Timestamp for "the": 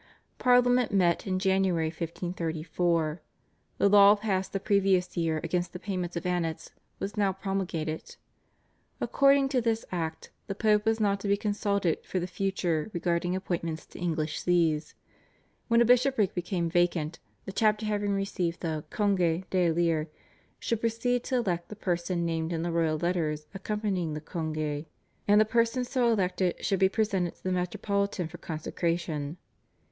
3.77-3.87, 4.51-4.59, 5.73-5.79, 10.47-10.55, 12.19-12.25, 17.45-17.51, 18.61-18.83, 21.69-21.75, 22.63-22.71, 24.15-24.21, 25.39-25.45, 27.43-27.51